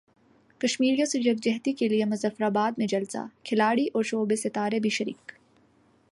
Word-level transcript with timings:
کشمیریوں 0.61 1.05
سے 1.05 1.19
یکجہتی 1.19 1.73
کیلئے 1.73 2.05
مظفر 2.05 2.43
اباد 2.43 2.71
میں 2.77 2.87
جلسہ 2.87 3.25
کھلاڑی 3.43 3.85
اور 3.85 4.03
شوبز 4.03 4.43
ستارے 4.43 4.79
بھی 4.79 4.89
شریک 4.89 5.31